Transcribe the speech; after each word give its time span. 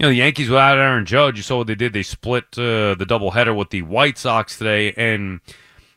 you 0.00 0.06
know, 0.06 0.10
the 0.10 0.16
Yankees 0.16 0.48
without 0.48 0.78
Aaron 0.78 1.04
Judge, 1.04 1.36
you 1.36 1.42
saw 1.42 1.58
what 1.58 1.66
they 1.66 1.74
did. 1.74 1.92
They 1.92 2.02
split 2.02 2.44
uh, 2.56 2.94
the 2.94 3.04
doubleheader 3.06 3.54
with 3.54 3.68
the 3.68 3.82
White 3.82 4.16
Sox 4.16 4.56
today, 4.56 4.94
and 4.96 5.40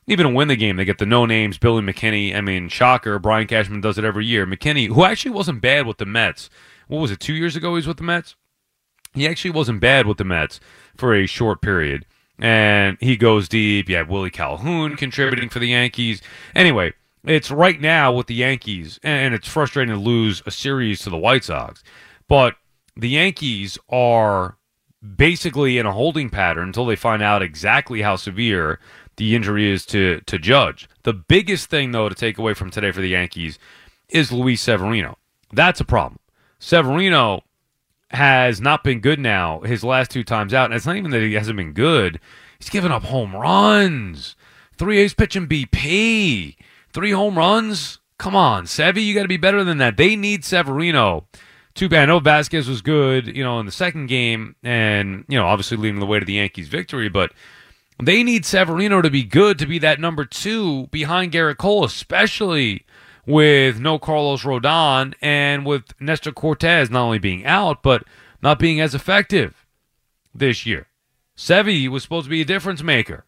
even 0.07 0.27
to 0.27 0.33
win 0.33 0.49
the 0.49 0.57
game, 0.57 0.75
they 0.75 0.83
get 0.83 0.97
the 0.97 1.05
no 1.05 1.25
names, 1.25 1.57
Billy 1.57 1.81
McKinney. 1.81 2.35
I 2.35 2.41
mean, 2.41 2.67
shocker. 2.67 3.17
Brian 3.17 3.47
Cashman 3.47 3.79
does 3.79 3.97
it 3.97 4.03
every 4.03 4.25
year. 4.25 4.45
McKinney, 4.45 4.87
who 4.87 5.05
actually 5.05 5.31
wasn't 5.31 5.61
bad 5.61 5.87
with 5.87 5.99
the 5.99 6.05
Mets. 6.05 6.49
What 6.89 6.99
was 6.99 7.11
it, 7.11 7.21
two 7.21 7.33
years 7.33 7.55
ago 7.55 7.69
he 7.69 7.75
was 7.75 7.87
with 7.87 7.95
the 7.95 8.03
Mets? 8.03 8.35
He 9.13 9.25
actually 9.25 9.51
wasn't 9.51 9.79
bad 9.79 10.05
with 10.05 10.17
the 10.17 10.25
Mets 10.25 10.59
for 10.97 11.15
a 11.15 11.25
short 11.25 11.61
period. 11.61 12.05
And 12.37 12.97
he 12.99 13.15
goes 13.15 13.47
deep. 13.47 13.87
You 13.87 13.95
have 13.95 14.09
Willie 14.09 14.31
Calhoun 14.31 14.97
contributing 14.97 15.47
for 15.47 15.59
the 15.59 15.69
Yankees. 15.69 16.21
Anyway, 16.53 16.91
it's 17.23 17.51
right 17.51 17.79
now 17.79 18.11
with 18.11 18.27
the 18.27 18.35
Yankees, 18.35 18.99
and 19.01 19.33
it's 19.33 19.47
frustrating 19.47 19.93
to 19.93 20.01
lose 20.01 20.43
a 20.45 20.51
series 20.51 20.99
to 21.03 21.09
the 21.09 21.17
White 21.17 21.45
Sox. 21.45 21.81
But 22.27 22.55
the 22.95 23.09
Yankees 23.09 23.77
are 23.89 24.57
basically 25.15 25.77
in 25.77 25.85
a 25.85 25.91
holding 25.91 26.29
pattern 26.29 26.69
until 26.69 26.85
they 26.85 26.95
find 26.95 27.21
out 27.21 27.41
exactly 27.41 28.01
how 28.01 28.15
severe 28.15 28.79
the 29.17 29.35
injury 29.35 29.69
is 29.69 29.85
to 29.87 30.21
to 30.21 30.39
Judge. 30.39 30.89
The 31.03 31.13
biggest 31.13 31.69
thing 31.69 31.91
though 31.91 32.09
to 32.09 32.15
take 32.15 32.37
away 32.37 32.53
from 32.53 32.71
today 32.71 32.91
for 32.91 33.01
the 33.01 33.09
Yankees 33.09 33.59
is 34.09 34.31
Luis 34.31 34.61
Severino. 34.61 35.17
That's 35.51 35.79
a 35.79 35.85
problem. 35.85 36.19
Severino 36.59 37.43
has 38.09 38.61
not 38.61 38.83
been 38.83 38.99
good 38.99 39.19
now 39.19 39.61
his 39.61 39.83
last 39.83 40.11
two 40.11 40.23
times 40.23 40.53
out, 40.53 40.65
and 40.65 40.73
it's 40.73 40.85
not 40.85 40.95
even 40.95 41.11
that 41.11 41.21
he 41.21 41.33
hasn't 41.33 41.57
been 41.57 41.73
good. 41.73 42.19
He's 42.59 42.69
given 42.69 42.91
up 42.91 43.03
home 43.03 43.35
runs. 43.35 44.35
Three 44.77 44.99
A's 44.99 45.13
pitching 45.13 45.47
BP. 45.47 46.55
Three 46.91 47.11
home 47.11 47.37
runs. 47.37 47.99
Come 48.17 48.35
on, 48.35 48.65
Sevy, 48.65 49.03
you 49.03 49.13
got 49.13 49.23
to 49.23 49.27
be 49.27 49.37
better 49.37 49.63
than 49.63 49.79
that. 49.79 49.97
They 49.97 50.15
need 50.15 50.45
Severino 50.45 51.27
too 51.75 51.89
bad. 51.89 52.03
I 52.03 52.05
know 52.05 52.19
Vasquez 52.19 52.67
was 52.67 52.81
good, 52.81 53.35
you 53.35 53.43
know, 53.43 53.59
in 53.59 53.65
the 53.65 53.71
second 53.71 54.07
game, 54.07 54.55
and 54.63 55.25
you 55.27 55.37
know, 55.37 55.45
obviously 55.45 55.77
leading 55.77 55.99
the 55.99 56.05
way 56.05 56.19
to 56.19 56.25
the 56.25 56.33
Yankees' 56.33 56.67
victory. 56.67 57.09
But 57.09 57.31
they 58.01 58.23
need 58.23 58.45
Severino 58.45 59.01
to 59.01 59.09
be 59.09 59.23
good 59.23 59.59
to 59.59 59.65
be 59.65 59.79
that 59.79 59.99
number 59.99 60.25
two 60.25 60.87
behind 60.87 61.31
Gerrit 61.31 61.57
Cole, 61.57 61.83
especially 61.83 62.85
with 63.25 63.79
no 63.79 63.97
Carlos 63.97 64.43
Rodon 64.43 65.13
and 65.21 65.65
with 65.65 65.99
Nestor 65.99 66.31
Cortes 66.31 66.89
not 66.89 67.03
only 67.03 67.19
being 67.19 67.45
out 67.45 67.81
but 67.81 68.03
not 68.41 68.59
being 68.59 68.81
as 68.81 68.93
effective 68.93 69.65
this 70.35 70.65
year. 70.65 70.87
Sevy 71.37 71.87
was 71.87 72.03
supposed 72.03 72.25
to 72.25 72.29
be 72.29 72.41
a 72.41 72.45
difference 72.45 72.83
maker. 72.83 73.25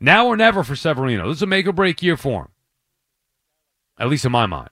Now 0.00 0.26
or 0.26 0.36
never 0.36 0.62
for 0.62 0.76
Severino. 0.76 1.28
This 1.28 1.38
is 1.38 1.42
a 1.42 1.46
make 1.46 1.66
or 1.66 1.72
break 1.72 2.02
year 2.02 2.16
for 2.16 2.42
him. 2.42 2.48
At 3.98 4.08
least 4.08 4.24
in 4.24 4.32
my 4.32 4.46
mind. 4.46 4.70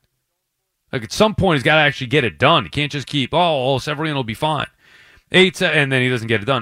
Like 0.93 1.05
at 1.05 1.12
some 1.12 1.35
point, 1.35 1.57
he's 1.57 1.62
got 1.62 1.77
to 1.77 1.83
actually 1.83 2.09
get 2.09 2.25
it 2.25 2.39
done. 2.39 2.65
He 2.65 2.71
can't 2.71 2.93
just 2.93 3.07
keep, 3.07 3.33
oh, 3.33 3.75
oh 3.75 3.79
Severino 3.79 4.17
will 4.17 4.25
be 4.25 4.35
fine. 4.35 4.67
Eight, 5.31 5.62
and 5.62 5.91
then 5.91 6.03
he 6.03 6.09
doesn't 6.09 6.29
get 6.29 6.43
it 6.43 6.47
done. 6.47 6.62